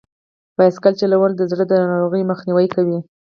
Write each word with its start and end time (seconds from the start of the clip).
بایسکل 0.57 0.93
چلول 1.01 1.31
د 1.35 1.41
زړه 1.51 1.63
د 1.67 1.73
ناروغیو 1.91 2.29
مخنیوی 2.31 2.67
کوي. 2.75 2.97